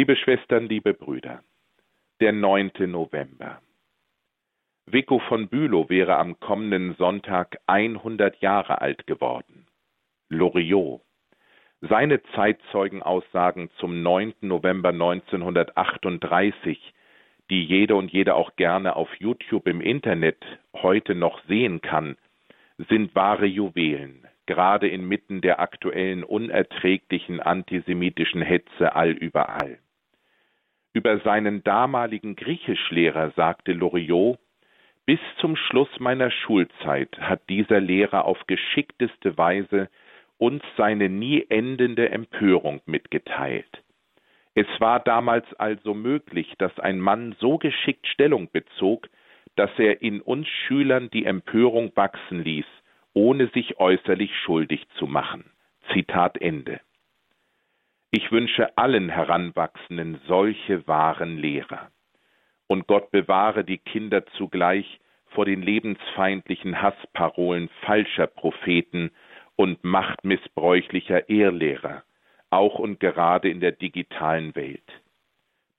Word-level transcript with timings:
Liebe 0.00 0.16
Schwestern, 0.16 0.66
liebe 0.66 0.94
Brüder, 0.94 1.42
der 2.20 2.32
9. 2.32 2.70
November. 2.86 3.60
Vico 4.86 5.18
von 5.18 5.48
Bülow 5.48 5.90
wäre 5.90 6.16
am 6.16 6.40
kommenden 6.40 6.94
Sonntag 6.94 7.58
100 7.66 8.40
Jahre 8.40 8.80
alt 8.80 9.06
geworden. 9.06 9.66
Loriot. 10.30 11.02
Seine 11.82 12.22
Zeitzeugenaussagen 12.34 13.68
zum 13.76 14.02
9. 14.02 14.32
November 14.40 14.88
1938, 14.88 16.94
die 17.50 17.62
jede 17.62 17.94
und 17.94 18.10
jeder 18.10 18.36
auch 18.36 18.56
gerne 18.56 18.96
auf 18.96 19.14
YouTube 19.18 19.68
im 19.68 19.82
Internet 19.82 20.42
heute 20.76 21.14
noch 21.14 21.44
sehen 21.44 21.82
kann, 21.82 22.16
sind 22.88 23.14
wahre 23.14 23.44
Juwelen, 23.44 24.26
gerade 24.46 24.88
inmitten 24.88 25.42
der 25.42 25.60
aktuellen 25.60 26.24
unerträglichen 26.24 27.40
antisemitischen 27.40 28.40
Hetze 28.40 28.96
allüberall. 28.96 29.78
Über 30.92 31.20
seinen 31.20 31.62
damaligen 31.62 32.34
Griechischlehrer 32.34 33.30
sagte 33.36 33.72
Loriot, 33.72 34.38
bis 35.06 35.20
zum 35.38 35.56
Schluss 35.56 35.88
meiner 36.00 36.30
Schulzeit 36.30 37.16
hat 37.20 37.48
dieser 37.48 37.80
Lehrer 37.80 38.24
auf 38.24 38.46
geschickteste 38.46 39.38
Weise 39.38 39.88
uns 40.38 40.62
seine 40.76 41.08
nie 41.08 41.46
endende 41.48 42.10
Empörung 42.10 42.80
mitgeteilt. 42.86 43.82
Es 44.54 44.66
war 44.80 45.00
damals 45.00 45.52
also 45.54 45.94
möglich, 45.94 46.54
dass 46.58 46.76
ein 46.80 46.98
Mann 46.98 47.36
so 47.38 47.58
geschickt 47.58 48.06
Stellung 48.08 48.50
bezog, 48.50 49.08
dass 49.56 49.70
er 49.78 50.02
in 50.02 50.20
uns 50.20 50.48
Schülern 50.48 51.08
die 51.10 51.24
Empörung 51.24 51.92
wachsen 51.94 52.42
ließ, 52.42 52.66
ohne 53.12 53.48
sich 53.48 53.78
äußerlich 53.78 54.34
schuldig 54.44 54.88
zu 54.98 55.06
machen. 55.06 55.44
Zitat 55.92 56.40
Ende. 56.40 56.80
Ich 58.12 58.32
wünsche 58.32 58.76
allen 58.76 59.08
Heranwachsenden 59.08 60.20
solche 60.26 60.86
wahren 60.88 61.38
Lehrer. 61.38 61.90
Und 62.66 62.88
Gott 62.88 63.12
bewahre 63.12 63.64
die 63.64 63.78
Kinder 63.78 64.26
zugleich 64.36 65.00
vor 65.26 65.44
den 65.44 65.62
lebensfeindlichen 65.62 66.82
Hassparolen 66.82 67.68
falscher 67.82 68.26
Propheten 68.26 69.12
und 69.54 69.84
machtmissbräuchlicher 69.84 71.28
Ehrlehrer, 71.28 72.02
auch 72.50 72.80
und 72.80 72.98
gerade 72.98 73.48
in 73.48 73.60
der 73.60 73.72
digitalen 73.72 74.56
Welt. 74.56 74.82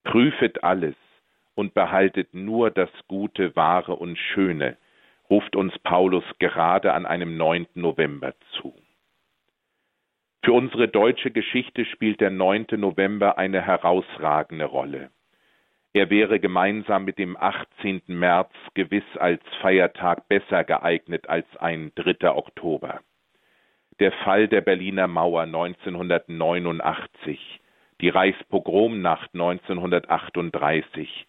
Prüfet 0.06 0.64
alles 0.64 0.96
und 1.56 1.74
behaltet 1.74 2.34
nur 2.34 2.72
das 2.72 2.90
Gute, 3.10 3.56
Wahre 3.58 3.96
und 3.96 4.18
Schöne, 4.18 4.78
ruft 5.30 5.58
uns 5.58 5.78
Paulus 5.80 6.24
gerade 6.40 6.94
an 6.94 7.06
einem 7.06 7.36
9. 7.36 7.68
November 7.76 8.34
zu. 8.54 8.71
Für 10.44 10.54
unsere 10.54 10.88
deutsche 10.88 11.30
Geschichte 11.30 11.86
spielt 11.86 12.20
der 12.20 12.32
9. 12.32 12.66
November 12.78 13.38
eine 13.38 13.62
herausragende 13.62 14.66
Rolle. 14.66 15.12
Er 15.94 16.10
wäre 16.10 16.40
gemeinsam 16.40 17.06
mit 17.06 17.20
dem 17.20 17.38
18. 17.38 18.02
März 18.08 18.50
gewiss 18.74 19.04
als 19.18 19.44
Feiertag 19.62 20.28
besser 20.30 20.64
geeignet 20.64 21.30
als 21.30 21.46
ein 21.58 21.92
3. 21.94 22.32
Oktober. 22.32 23.02
Der 24.00 24.12
Fall 24.12 24.48
der 24.48 24.62
Berliner 24.62 25.08
Mauer 25.08 25.44
1989, 25.44 27.60
die 28.02 28.10
Reichspogromnacht 28.10 29.36
1938, 29.36 31.28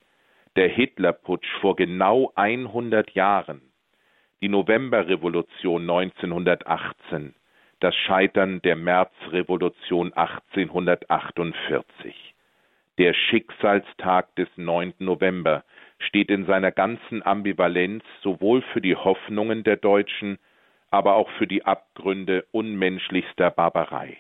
der 0.57 0.69
Hitlerputsch 0.69 1.53
vor 1.61 1.77
genau 1.77 2.33
100 2.35 3.11
Jahren, 3.11 3.61
die 4.41 4.49
Novemberrevolution 4.49 5.83
1918, 5.83 7.35
das 7.83 7.95
Scheitern 7.97 8.63
der 8.63 8.77
Märzrevolution 8.77 10.13
1848. 10.13 12.35
Der 12.99 13.13
Schicksalstag 13.13 14.33
des 14.37 14.47
9. 14.55 14.95
November 15.01 15.65
steht 15.99 16.31
in 16.31 16.47
seiner 16.47 16.71
ganzen 16.71 17.27
Ambivalenz 17.27 18.05
sowohl 18.23 18.63
für 18.73 18.81
die 18.81 18.95
Hoffnungen 18.95 19.65
der 19.65 19.79
Deutschen, 19.79 20.39
aber 20.91 21.17
auch 21.17 21.29
für 21.31 21.49
die 21.49 21.65
Abgründe 21.65 22.47
unmenschlichster 22.53 23.51
Barbarei. 23.51 24.17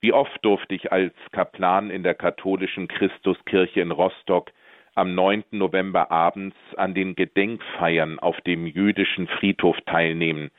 Wie 0.00 0.12
oft 0.12 0.44
durfte 0.44 0.74
ich 0.74 0.90
als 0.90 1.14
Kaplan 1.30 1.90
in 1.90 2.02
der 2.02 2.14
katholischen 2.14 2.88
Christuskirche 2.88 3.80
in 3.80 3.92
Rostock 3.92 4.50
am 4.96 5.14
9. 5.14 5.44
November 5.52 6.10
abends 6.10 6.56
an 6.76 6.92
den 6.92 7.14
Gedenkfeiern 7.14 8.18
auf 8.18 8.40
dem 8.40 8.66
jüdischen 8.66 9.28
Friedhof 9.28 9.76
teilnehmen, 9.86 10.50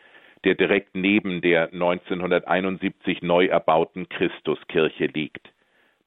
der 0.43 0.55
direkt 0.55 0.95
neben 0.95 1.41
der 1.41 1.71
1971 1.71 3.21
neu 3.21 3.45
erbauten 3.45 4.09
Christuskirche 4.09 5.05
liegt. 5.05 5.53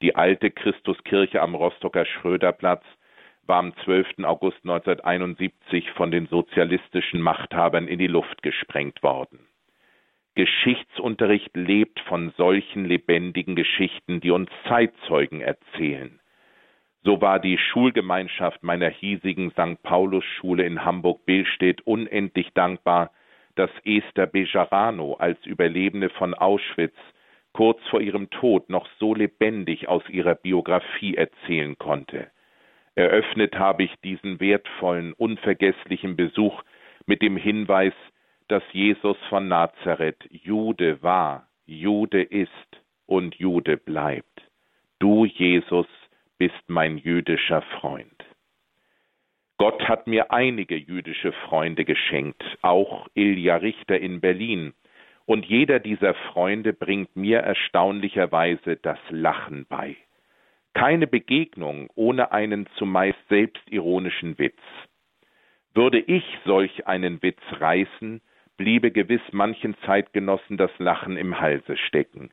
Die 0.01 0.15
alte 0.15 0.51
Christuskirche 0.51 1.41
am 1.41 1.55
Rostocker 1.55 2.05
Schröderplatz 2.05 2.83
war 3.47 3.59
am 3.59 3.73
12. 3.83 4.19
August 4.23 4.59
1971 4.63 5.91
von 5.91 6.11
den 6.11 6.27
sozialistischen 6.27 7.21
Machthabern 7.21 7.87
in 7.87 7.97
die 7.97 8.07
Luft 8.07 8.43
gesprengt 8.43 9.01
worden. 9.01 9.39
Geschichtsunterricht 10.35 11.55
lebt 11.55 11.99
von 12.01 12.31
solchen 12.37 12.85
lebendigen 12.85 13.55
Geschichten, 13.55 14.21
die 14.21 14.29
uns 14.29 14.51
Zeitzeugen 14.67 15.41
erzählen. 15.41 16.19
So 17.03 17.21
war 17.21 17.39
die 17.39 17.57
Schulgemeinschaft 17.57 18.61
meiner 18.61 18.89
hiesigen 18.89 19.49
St. 19.51 19.81
Paulus 19.81 20.25
Schule 20.25 20.63
in 20.63 20.85
Hamburg-Billstedt 20.85 21.81
unendlich 21.87 22.51
dankbar, 22.53 23.11
dass 23.57 23.71
Esther 23.83 24.27
Bejarano 24.27 25.15
als 25.15 25.43
Überlebende 25.45 26.09
von 26.09 26.33
Auschwitz 26.33 26.95
kurz 27.53 27.79
vor 27.89 28.01
ihrem 28.01 28.29
Tod 28.29 28.69
noch 28.69 28.87
so 28.99 29.15
lebendig 29.15 29.87
aus 29.87 30.07
ihrer 30.09 30.35
Biografie 30.35 31.15
erzählen 31.15 31.77
konnte. 31.77 32.27
Eröffnet 32.95 33.57
habe 33.57 33.83
ich 33.83 33.95
diesen 34.03 34.39
wertvollen, 34.39 35.13
unvergesslichen 35.13 36.15
Besuch 36.15 36.63
mit 37.05 37.21
dem 37.21 37.37
Hinweis, 37.37 37.93
dass 38.47 38.63
Jesus 38.71 39.17
von 39.29 39.47
Nazareth 39.47 40.27
Jude 40.29 41.01
war, 41.01 41.47
Jude 41.65 42.21
ist 42.21 42.81
und 43.05 43.35
Jude 43.35 43.77
bleibt. 43.77 44.41
Du, 44.99 45.25
Jesus, 45.25 45.87
bist 46.37 46.63
mein 46.67 46.97
jüdischer 46.97 47.61
Freund. 47.79 48.16
Gott 49.57 49.87
hat 49.87 50.05
mir 50.05 50.31
einige 50.31 50.75
jüdische 50.75 51.31
Freunde 51.31 51.83
geschenkt, 51.83 52.43
auch 52.61 53.07
Ilja 53.15 53.55
Richter 53.55 53.99
in 53.99 54.21
Berlin, 54.21 54.73
und 55.25 55.45
jeder 55.45 55.79
dieser 55.79 56.13
Freunde 56.13 56.73
bringt 56.73 57.15
mir 57.15 57.39
erstaunlicherweise 57.39 58.77
das 58.77 58.99
Lachen 59.09 59.65
bei. 59.67 59.97
Keine 60.73 61.07
Begegnung 61.07 61.89
ohne 61.95 62.31
einen 62.31 62.67
zumeist 62.77 63.17
selbstironischen 63.29 64.37
Witz. 64.37 64.61
Würde 65.73 65.99
ich 65.99 66.23
solch 66.45 66.85
einen 66.85 67.21
Witz 67.23 67.41
reißen, 67.51 68.21
bliebe 68.57 68.91
gewiss 68.91 69.21
manchen 69.31 69.75
Zeitgenossen 69.85 70.57
das 70.57 70.71
Lachen 70.77 71.17
im 71.17 71.39
Halse 71.39 71.77
stecken. 71.77 72.29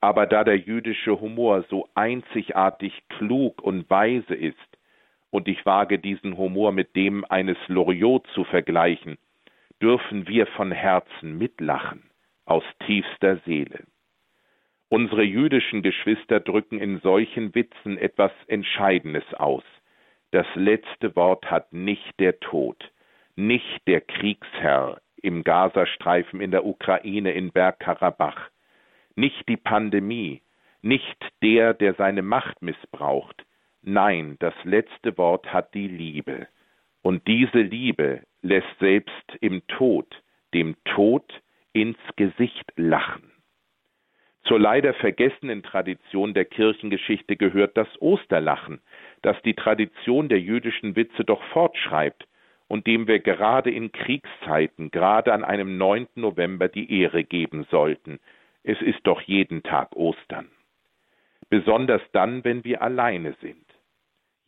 Aber 0.00 0.26
da 0.26 0.42
der 0.42 0.58
jüdische 0.58 1.20
Humor 1.20 1.64
so 1.70 1.88
einzigartig 1.94 2.92
klug 3.08 3.62
und 3.62 3.88
weise 3.88 4.34
ist, 4.34 4.77
und 5.30 5.48
ich 5.48 5.64
wage 5.66 5.98
diesen 5.98 6.36
Humor 6.36 6.72
mit 6.72 6.96
dem 6.96 7.24
eines 7.24 7.58
Loriot 7.68 8.26
zu 8.34 8.44
vergleichen, 8.44 9.18
dürfen 9.80 10.26
wir 10.26 10.46
von 10.46 10.72
Herzen 10.72 11.38
mitlachen, 11.38 12.10
aus 12.44 12.64
tiefster 12.86 13.38
Seele. 13.44 13.84
Unsere 14.88 15.22
jüdischen 15.22 15.82
Geschwister 15.82 16.40
drücken 16.40 16.80
in 16.80 17.00
solchen 17.00 17.54
Witzen 17.54 17.98
etwas 17.98 18.32
Entscheidendes 18.46 19.34
aus. 19.34 19.64
Das 20.30 20.46
letzte 20.54 21.14
Wort 21.14 21.50
hat 21.50 21.72
nicht 21.72 22.18
der 22.18 22.40
Tod, 22.40 22.90
nicht 23.36 23.86
der 23.86 24.00
Kriegsherr 24.00 25.00
im 25.20 25.44
Gazastreifen, 25.44 26.40
in 26.40 26.50
der 26.50 26.64
Ukraine, 26.64 27.32
in 27.32 27.52
Bergkarabach, 27.52 28.50
nicht 29.14 29.48
die 29.48 29.56
Pandemie, 29.56 30.42
nicht 30.80 31.18
der, 31.42 31.74
der 31.74 31.94
seine 31.94 32.22
Macht 32.22 32.62
missbraucht, 32.62 33.44
Nein, 33.82 34.36
das 34.40 34.54
letzte 34.64 35.16
Wort 35.18 35.52
hat 35.52 35.74
die 35.74 35.88
Liebe. 35.88 36.48
Und 37.02 37.26
diese 37.26 37.60
Liebe 37.60 38.22
lässt 38.42 38.78
selbst 38.80 39.36
im 39.40 39.66
Tod, 39.68 40.22
dem 40.52 40.76
Tod 40.84 41.24
ins 41.72 41.98
Gesicht 42.16 42.72
lachen. 42.76 43.30
Zur 44.44 44.58
leider 44.58 44.94
vergessenen 44.94 45.62
Tradition 45.62 46.32
der 46.32 46.46
Kirchengeschichte 46.46 47.36
gehört 47.36 47.76
das 47.76 47.88
Osterlachen, 48.00 48.80
das 49.22 49.40
die 49.42 49.54
Tradition 49.54 50.28
der 50.28 50.40
jüdischen 50.40 50.96
Witze 50.96 51.24
doch 51.24 51.42
fortschreibt 51.52 52.26
und 52.66 52.86
dem 52.86 53.06
wir 53.06 53.18
gerade 53.18 53.70
in 53.70 53.92
Kriegszeiten, 53.92 54.90
gerade 54.90 55.32
an 55.32 55.44
einem 55.44 55.76
9. 55.76 56.08
November 56.14 56.68
die 56.68 57.00
Ehre 57.00 57.24
geben 57.24 57.66
sollten. 57.70 58.20
Es 58.62 58.80
ist 58.80 59.00
doch 59.04 59.20
jeden 59.22 59.62
Tag 59.62 59.94
Ostern. 59.96 60.48
Besonders 61.50 62.02
dann, 62.12 62.44
wenn 62.44 62.64
wir 62.64 62.82
alleine 62.82 63.34
sind. 63.40 63.67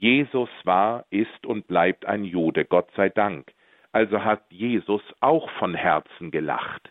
Jesus 0.00 0.48
war, 0.64 1.04
ist 1.10 1.44
und 1.44 1.66
bleibt 1.68 2.06
ein 2.06 2.24
Jude, 2.24 2.64
Gott 2.64 2.88
sei 2.96 3.10
Dank. 3.10 3.52
Also 3.92 4.24
hat 4.24 4.42
Jesus 4.48 5.02
auch 5.20 5.50
von 5.58 5.74
Herzen 5.74 6.30
gelacht. 6.30 6.90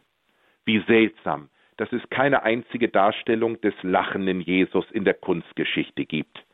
Wie 0.63 0.79
seltsam, 0.81 1.49
dass 1.77 1.91
es 1.91 2.07
keine 2.11 2.43
einzige 2.43 2.87
Darstellung 2.87 3.59
des 3.61 3.73
lachenden 3.81 4.41
Jesus 4.41 4.85
in 4.91 5.05
der 5.05 5.15
Kunstgeschichte 5.15 6.05
gibt. 6.05 6.45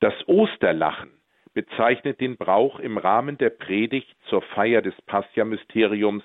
Das 0.00 0.12
Osterlachen 0.28 1.10
bezeichnet 1.54 2.20
den 2.20 2.36
Brauch 2.36 2.80
im 2.80 2.98
Rahmen 2.98 3.38
der 3.38 3.50
Predigt 3.50 4.14
zur 4.28 4.42
Feier 4.42 4.82
des 4.82 4.94
Passia-Mysteriums 5.06 6.24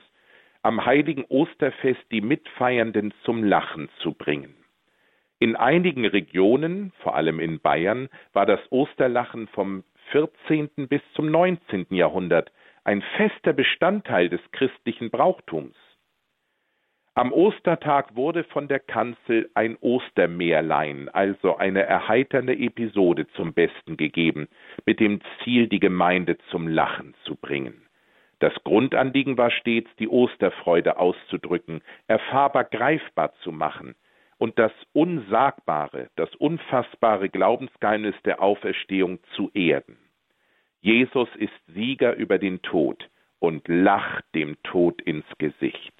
am 0.62 0.86
heiligen 0.86 1.24
Osterfest 1.30 2.04
die 2.12 2.21
Mitfeiernden 2.21 3.13
zum 3.24 3.45
Lachen 3.45 3.88
zu 4.00 4.13
bringen. 4.13 4.56
In 5.43 5.57
einigen 5.57 6.05
Regionen, 6.05 6.93
vor 6.99 7.15
allem 7.15 7.41
in 7.41 7.59
Bayern, 7.59 8.07
war 8.31 8.45
das 8.45 8.61
Osterlachen 8.69 9.49
vom 9.49 9.83
14. 10.13 10.87
bis 10.87 11.01
zum 11.15 11.29
19. 11.29 11.87
Jahrhundert 11.89 12.49
ein 12.85 13.01
fester 13.17 13.51
Bestandteil 13.51 14.29
des 14.29 14.39
christlichen 14.53 15.11
Brauchtums. 15.11 15.75
Am 17.13 17.33
Ostertag 17.33 18.15
wurde 18.15 18.45
von 18.45 18.69
der 18.69 18.79
Kanzel 18.79 19.49
ein 19.53 19.75
Ostermärlein, 19.81 21.09
also 21.09 21.57
eine 21.57 21.81
erheiternde 21.81 22.57
Episode 22.57 23.27
zum 23.35 23.53
Besten 23.53 23.97
gegeben, 23.97 24.47
mit 24.85 25.01
dem 25.01 25.19
Ziel, 25.43 25.67
die 25.67 25.81
Gemeinde 25.81 26.37
zum 26.51 26.69
Lachen 26.69 27.15
zu 27.25 27.35
bringen. 27.35 27.85
Das 28.39 28.53
Grundanliegen 28.63 29.37
war 29.37 29.51
stets, 29.51 29.89
die 29.99 30.07
Osterfreude 30.07 30.99
auszudrücken, 30.99 31.81
erfahrbar 32.07 32.63
greifbar 32.63 33.33
zu 33.41 33.51
machen 33.51 33.95
und 34.43 34.59
das 34.59 34.73
Unsagbare, 34.91 36.09
das 36.17 36.35
unfassbare 36.35 37.29
Glaubensgeheimnis 37.29 38.15
der 38.25 38.41
Auferstehung 38.41 39.19
zu 39.37 39.49
erden. 39.53 39.97
Jesus 40.81 41.29
ist 41.37 41.53
Sieger 41.67 42.15
über 42.15 42.37
den 42.37 42.61
Tod 42.61 43.09
und 43.39 43.65
lacht 43.69 44.25
dem 44.35 44.61
Tod 44.63 45.01
ins 45.01 45.23
Gesicht. 45.37 45.93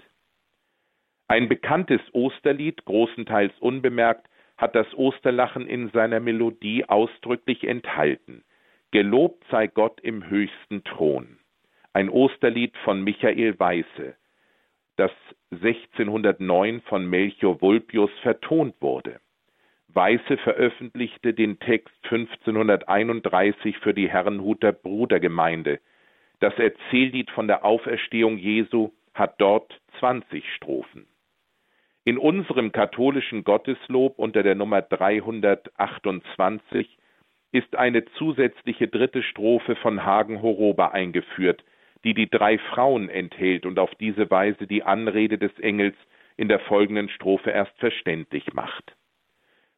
Ein 1.30 1.48
bekanntes 1.48 2.02
Osterlied, 2.12 2.84
großenteils 2.84 3.54
unbemerkt, 3.62 4.28
hat 4.58 4.76
das 4.76 4.94
Osterlachen 4.94 5.66
in 5.66 5.90
seiner 5.92 6.20
Melodie 6.20 6.84
ausdrücklich 6.84 7.64
enthalten. 7.64 8.44
Gelobt 8.92 9.42
sei 9.52 9.68
Gott 9.68 10.02
im 10.02 10.30
höchsten 10.30 10.84
Thron 10.84 11.38
ein 11.94 12.10
Osterlied 12.10 12.76
von 12.84 13.04
Michael 13.04 13.58
Weiße, 13.58 14.16
das 14.96 15.12
1609 15.52 16.82
von 16.82 17.06
Melchior 17.06 17.62
Vulpius 17.62 18.12
vertont 18.22 18.76
wurde. 18.80 19.20
Weiße 19.90 20.38
veröffentlichte 20.38 21.34
den 21.34 21.60
Text 21.60 21.94
1531 22.04 23.78
für 23.80 23.94
die 23.94 24.10
Herrenhuter 24.10 24.72
Brudergemeinde. 24.72 25.80
Das 26.40 26.58
Erzähllied 26.58 27.30
von 27.32 27.48
der 27.48 27.64
Auferstehung 27.64 28.38
Jesu 28.38 28.92
hat 29.14 29.40
dort 29.40 29.80
20 30.00 30.44
Strophen. 30.56 31.06
In 32.06 32.18
unserem 32.18 32.72
katholischen 32.72 33.44
Gotteslob 33.44 34.18
unter 34.18 34.44
der 34.44 34.56
Nummer 34.56 34.82
328 34.82 36.98
ist 37.52 37.76
eine 37.76 38.06
zusätzliche 38.18 38.88
dritte 38.88 39.22
Strophe 39.24 39.76
von 39.76 40.04
Hagen 40.04 40.42
Horoba 40.42 40.88
eingeführt, 40.88 41.64
die 42.04 42.14
die 42.14 42.30
drei 42.30 42.58
Frauen 42.58 43.10
enthält 43.10 43.66
und 43.66 43.80
auf 43.80 43.94
diese 43.96 44.30
Weise 44.30 44.68
die 44.68 44.84
Anrede 44.84 45.38
des 45.38 45.58
Engels 45.60 45.96
in 46.38 46.48
der 46.48 46.60
folgenden 46.60 47.10
Strophe 47.10 47.52
erst 47.52 47.78
verständlich 47.78 48.54
macht. 48.54 48.96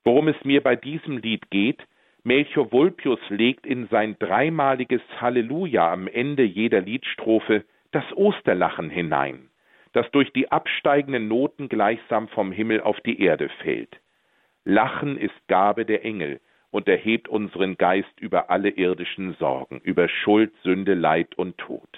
Worum 0.04 0.27
es 0.27 0.44
mir 0.44 0.62
bei 0.62 0.75
diesem 0.75 1.18
Lied 1.18 1.50
geht, 1.50 1.83
Melchior 2.24 2.72
Vulpius 2.72 3.19
legt 3.30 3.68
in 3.68 3.88
sein 3.88 4.18
dreimaliges 4.18 5.01
Halleluja 5.22 5.92
am 5.92 6.07
Ende 6.07 6.44
jeder 6.44 6.81
Liedstrophe 6.81 7.66
das 7.92 8.04
Osterlachen 8.16 8.89
hinein, 8.89 9.50
das 9.94 10.10
durch 10.12 10.33
die 10.33 10.51
absteigenden 10.51 11.27
Noten 11.27 11.69
gleichsam 11.69 12.27
vom 12.30 12.51
Himmel 12.51 12.81
auf 12.81 13.00
die 13.01 13.22
Erde 13.22 13.50
fällt. 13.62 14.00
Lachen 14.63 15.18
ist 15.18 15.36
Gabe 15.48 15.86
der 15.86 16.04
Engel 16.04 16.42
und 16.72 16.88
erhebt 16.88 17.27
unseren 17.27 17.77
Geist 17.77 18.19
über 18.19 18.50
alle 18.50 18.69
irdischen 18.69 19.36
Sorgen, 19.36 19.80
über 19.83 20.10
Schuld, 20.10 20.51
Sünde, 20.63 20.95
Leid 20.95 21.36
und 21.36 21.57
Tod. 21.60 21.94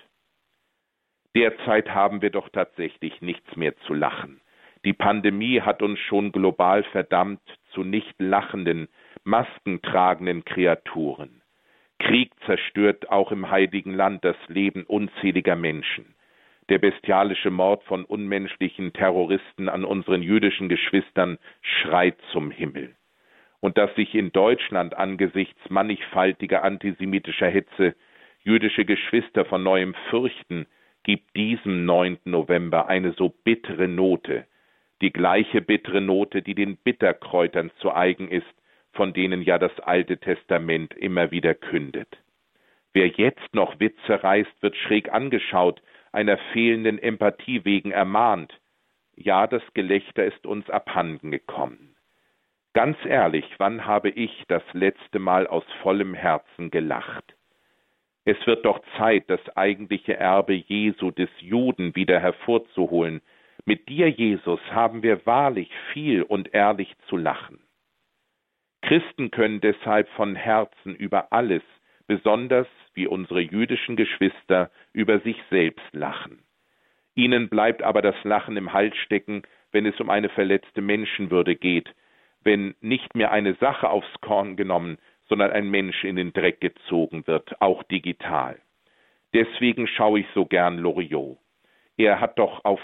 Derzeit 1.37 1.93
haben 1.93 2.23
wir 2.23 2.31
doch 2.31 2.49
tatsächlich 2.49 3.21
nichts 3.21 3.55
mehr 3.55 3.77
zu 3.85 3.93
lachen. 3.93 4.41
Die 4.83 4.93
Pandemie 4.93 5.61
hat 5.61 5.83
uns 5.83 5.99
schon 5.99 6.31
global 6.31 6.81
verdammt 6.81 7.41
zu 7.73 7.83
nicht 7.83 8.15
lachenden, 8.17 8.87
maskentragenden 9.23 10.45
Kreaturen. 10.45 11.43
Krieg 11.99 12.31
zerstört 12.47 13.11
auch 13.11 13.31
im 13.31 13.51
heiligen 13.51 13.93
Land 13.93 14.25
das 14.25 14.35
Leben 14.47 14.83
unzähliger 14.85 15.55
Menschen. 15.55 16.15
Der 16.69 16.79
bestialische 16.79 17.51
Mord 17.51 17.83
von 17.83 18.03
unmenschlichen 18.03 18.91
Terroristen 18.93 19.69
an 19.69 19.85
unseren 19.85 20.23
jüdischen 20.23 20.69
Geschwistern 20.69 21.37
schreit 21.61 22.17
zum 22.31 22.49
Himmel. 22.49 22.95
Und 23.59 23.77
dass 23.77 23.93
sich 23.93 24.15
in 24.15 24.31
Deutschland 24.31 24.97
angesichts 24.97 25.69
mannigfaltiger 25.69 26.63
antisemitischer 26.63 27.47
Hetze 27.47 27.93
jüdische 28.41 28.85
Geschwister 28.85 29.45
von 29.45 29.61
neuem 29.61 29.93
fürchten, 30.09 30.65
gibt 31.07 31.37
diesem 31.37 31.85
9. 31.85 32.19
November 32.25 32.87
eine 32.87 33.13
so 33.13 33.29
bittere 33.29 33.87
Note, 33.87 34.45
die 35.01 35.13
gleiche 35.13 35.61
bittere 35.61 36.01
Note, 36.01 36.41
die 36.41 36.53
den 36.53 36.75
Bitterkräutern 36.75 37.71
zu 37.79 37.93
eigen 37.93 38.27
ist, 38.27 38.45
von 38.91 39.13
denen 39.13 39.41
ja 39.41 39.57
das 39.57 39.71
Alte 39.79 40.17
Testament 40.17 40.93
immer 40.95 41.31
wieder 41.31 41.55
kündet. 41.55 42.09
Wer 42.91 43.07
jetzt 43.07 43.53
noch 43.53 43.79
Witze 43.79 44.21
reißt, 44.21 44.61
wird 44.61 44.75
schräg 44.75 45.13
angeschaut, 45.13 45.81
einer 46.11 46.37
fehlenden 46.51 46.99
Empathie 46.99 47.63
wegen 47.63 47.91
ermahnt. 47.91 48.59
Ja, 49.15 49.47
das 49.47 49.63
Gelächter 49.73 50.25
ist 50.25 50.45
uns 50.45 50.69
abhanden 50.69 51.31
gekommen. 51.31 51.95
Ganz 52.73 52.97
ehrlich, 53.05 53.45
wann 53.59 53.85
habe 53.85 54.09
ich 54.09 54.43
das 54.49 54.63
letzte 54.73 55.19
Mal 55.19 55.47
aus 55.47 55.63
vollem 55.81 56.13
Herzen 56.13 56.69
gelacht? 56.69 57.36
Es 58.27 58.35
wird 58.45 58.65
doch 58.65 58.81
Zeit, 58.97 59.29
das 59.29 59.39
eigentliche 59.55 60.17
Erbe 60.17 60.51
Jesu 60.53 61.11
des 61.11 61.29
Juden 61.39 61.95
wieder 61.95 62.19
hervorzuholen. 62.19 63.21
Mit 63.63 63.87
dir, 63.87 64.09
Jesus, 64.09 64.59
haben 64.69 65.01
wir 65.01 65.25
wahrlich 65.25 65.71
viel 65.93 66.23
und 66.23 66.53
ehrlich 66.53 66.93
zu 67.07 67.15
lachen. 67.15 67.61
Christen 68.81 69.31
können 69.31 69.61
deshalb 69.61 70.09
von 70.09 70.35
Herzen 70.35 70.93
über 70.93 71.31
alles, 71.31 71.63
besonders 72.05 72.67
wie 72.93 73.07
unsere 73.07 73.39
jüdischen 73.39 73.95
Geschwister, 73.95 74.71
über 74.91 75.21
sich 75.21 75.41
selbst 75.49 75.87
lachen. 75.93 76.39
Ihnen 77.15 77.47
bleibt 77.47 77.81
aber 77.81 78.01
das 78.01 78.21
Lachen 78.25 78.57
im 78.57 78.73
Hals 78.73 78.97
stecken, 78.97 79.43
wenn 79.71 79.85
es 79.85 79.97
um 80.01 80.09
eine 80.09 80.27
verletzte 80.27 80.81
Menschenwürde 80.81 81.55
geht, 81.55 81.95
wenn 82.43 82.75
nicht 82.81 83.15
mehr 83.15 83.31
eine 83.31 83.53
Sache 83.53 83.89
aufs 83.89 84.19
Korn 84.19 84.57
genommen, 84.57 84.97
sondern 85.29 85.51
ein 85.51 85.69
Mensch 85.69 86.03
in 86.03 86.15
den 86.15 86.33
Dreck 86.33 86.61
gezogen 86.61 87.25
wird, 87.27 87.61
auch 87.61 87.83
digital. 87.83 88.59
Deswegen 89.33 89.87
schaue 89.87 90.21
ich 90.21 90.25
so 90.33 90.45
gern 90.45 90.77
Loriot. 90.77 91.37
Er 91.97 92.19
hat 92.19 92.39
doch 92.39 92.63
auf 92.63 92.79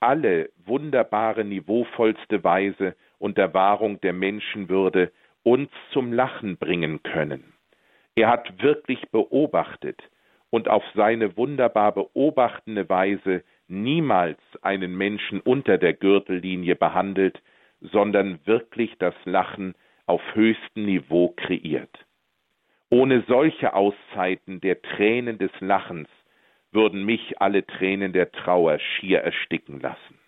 alle 0.00 0.50
wunderbare, 0.64 1.44
niveauvollste 1.44 2.44
Weise 2.44 2.96
unter 3.18 3.54
Wahrung 3.54 4.00
der 4.00 4.12
Menschenwürde 4.12 5.12
uns 5.42 5.70
zum 5.92 6.12
Lachen 6.12 6.58
bringen 6.58 7.02
können. 7.02 7.54
Er 8.14 8.28
hat 8.28 8.62
wirklich 8.62 9.00
beobachtet 9.10 10.02
und 10.50 10.68
auf 10.68 10.82
seine 10.94 11.36
wunderbar 11.36 11.92
beobachtende 11.92 12.88
Weise 12.88 13.42
niemals 13.68 14.38
einen 14.62 14.96
Menschen 14.96 15.40
unter 15.40 15.78
der 15.78 15.92
Gürtellinie 15.92 16.76
behandelt, 16.76 17.40
sondern 17.80 18.38
wirklich 18.44 18.96
das 18.98 19.14
Lachen 19.24 19.74
auf 20.06 20.22
höchstem 20.34 20.86
Niveau 20.86 21.28
kreiert. 21.36 22.06
Ohne 22.90 23.24
solche 23.26 23.74
Auszeiten 23.74 24.60
der 24.60 24.80
Tränen 24.80 25.38
des 25.38 25.50
Lachens 25.60 26.08
würden 26.70 27.04
mich 27.04 27.40
alle 27.40 27.66
Tränen 27.66 28.12
der 28.12 28.30
Trauer 28.30 28.78
schier 28.78 29.20
ersticken 29.20 29.80
lassen. 29.80 30.18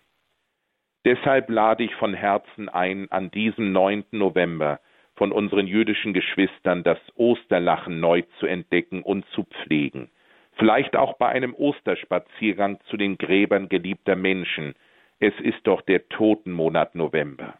Deshalb 1.05 1.49
lade 1.49 1.83
ich 1.83 1.95
von 1.95 2.13
Herzen 2.13 2.67
ein, 2.67 3.09
an 3.11 3.31
diesem 3.31 3.71
9. 3.71 4.05
November 4.11 4.81
von 5.15 5.31
unseren 5.31 5.67
jüdischen 5.67 6.13
Geschwistern 6.13 6.83
das 6.83 6.99
Osterlachen 7.15 7.99
neu 7.99 8.23
zu 8.39 8.45
entdecken 8.45 9.01
und 9.01 9.25
zu 9.29 9.43
pflegen, 9.43 10.09
vielleicht 10.53 10.97
auch 10.97 11.17
bei 11.17 11.29
einem 11.29 11.53
Osterspaziergang 11.53 12.79
zu 12.89 12.97
den 12.97 13.17
Gräbern 13.17 13.69
geliebter 13.69 14.17
Menschen. 14.17 14.75
Es 15.19 15.33
ist 15.39 15.59
doch 15.63 15.81
der 15.81 16.09
Totenmonat 16.09 16.95
November 16.95 17.57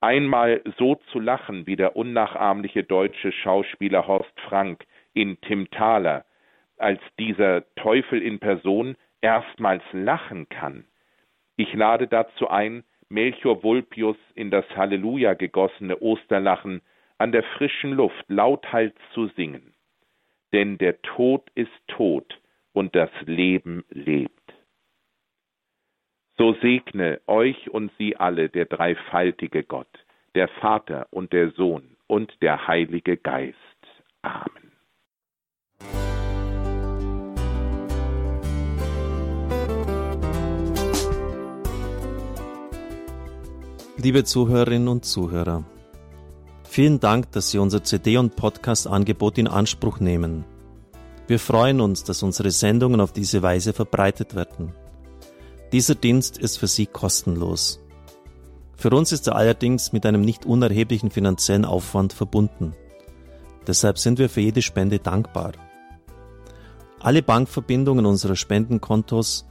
einmal 0.00 0.62
so 0.78 0.96
zu 1.12 1.20
lachen 1.20 1.66
wie 1.66 1.76
der 1.76 1.96
unnachahmliche 1.96 2.84
deutsche 2.84 3.32
Schauspieler 3.32 4.06
Horst 4.06 4.38
Frank 4.48 4.84
in 5.12 5.40
Tim 5.42 5.70
Thaler, 5.70 6.24
als 6.78 7.00
dieser 7.18 7.64
Teufel 7.74 8.22
in 8.22 8.38
Person 8.38 8.96
erstmals 9.20 9.82
lachen 9.92 10.48
kann. 10.48 10.84
Ich 11.56 11.72
lade 11.74 12.08
dazu 12.08 12.48
ein, 12.48 12.84
Melchior 13.10 13.62
Vulpius 13.62 14.16
in 14.34 14.50
das 14.50 14.64
Halleluja 14.76 15.34
gegossene 15.34 16.00
Osterlachen 16.00 16.80
an 17.18 17.32
der 17.32 17.42
frischen 17.42 17.92
Luft 17.92 18.24
lauthals 18.28 18.94
zu 19.12 19.26
singen. 19.36 19.74
Denn 20.52 20.78
der 20.78 21.02
Tod 21.02 21.50
ist 21.54 21.70
tot 21.88 22.40
und 22.72 22.94
das 22.94 23.10
Leben 23.26 23.84
lebt. 23.90 24.39
So 26.40 26.54
segne 26.62 27.20
euch 27.26 27.68
und 27.70 27.92
sie 27.98 28.16
alle 28.16 28.48
der 28.48 28.64
dreifaltige 28.64 29.62
Gott, 29.62 29.90
der 30.34 30.48
Vater 30.48 31.06
und 31.10 31.34
der 31.34 31.50
Sohn 31.50 31.82
und 32.06 32.32
der 32.40 32.66
Heilige 32.66 33.18
Geist. 33.18 33.58
Amen. 34.22 34.72
Liebe 43.98 44.24
Zuhörerinnen 44.24 44.88
und 44.88 45.04
Zuhörer, 45.04 45.64
vielen 46.64 47.00
Dank, 47.00 47.32
dass 47.32 47.50
Sie 47.50 47.58
unser 47.58 47.84
CD- 47.84 48.16
und 48.16 48.34
Podcast-Angebot 48.36 49.36
in 49.36 49.46
Anspruch 49.46 50.00
nehmen. 50.00 50.46
Wir 51.26 51.38
freuen 51.38 51.82
uns, 51.82 52.02
dass 52.02 52.22
unsere 52.22 52.50
Sendungen 52.50 53.02
auf 53.02 53.12
diese 53.12 53.42
Weise 53.42 53.74
verbreitet 53.74 54.34
werden. 54.34 54.72
Dieser 55.72 55.94
Dienst 55.94 56.36
ist 56.38 56.58
für 56.58 56.66
Sie 56.66 56.86
kostenlos. 56.86 57.80
Für 58.76 58.90
uns 58.90 59.12
ist 59.12 59.28
er 59.28 59.36
allerdings 59.36 59.92
mit 59.92 60.04
einem 60.04 60.22
nicht 60.22 60.44
unerheblichen 60.44 61.10
finanziellen 61.10 61.64
Aufwand 61.64 62.12
verbunden. 62.12 62.74
Deshalb 63.66 63.98
sind 63.98 64.18
wir 64.18 64.28
für 64.28 64.40
jede 64.40 64.62
Spende 64.62 64.98
dankbar. 64.98 65.52
Alle 66.98 67.22
Bankverbindungen 67.22 68.04
unserer 68.04 68.36
Spendenkontos 68.36 69.46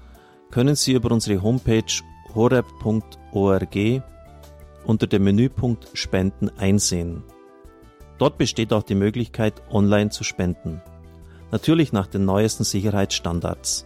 können 0.51 0.75
Sie 0.75 0.93
über 0.93 1.11
unsere 1.11 1.41
Homepage 1.41 2.03
horeb.org 2.35 4.03
unter 4.85 5.07
dem 5.07 5.23
Menüpunkt 5.23 5.87
Spenden 5.93 6.49
einsehen. 6.57 7.23
Dort 8.17 8.37
besteht 8.37 8.73
auch 8.73 8.83
die 8.83 8.95
Möglichkeit, 8.95 9.61
online 9.71 10.09
zu 10.09 10.23
spenden. 10.23 10.81
Natürlich 11.51 11.93
nach 11.93 12.07
den 12.07 12.25
neuesten 12.25 12.63
Sicherheitsstandards. 12.63 13.85